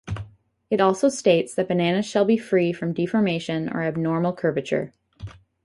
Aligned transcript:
It 0.71 0.81
also 0.81 1.09
states 1.09 1.53
that 1.53 1.67
bananas 1.67 2.07
shall 2.07 2.25
be 2.25 2.35
free 2.35 2.73
from 2.73 2.91
deformation 2.91 3.69
or 3.69 3.83
abnormal 3.83 4.33
curvature. 4.33 4.93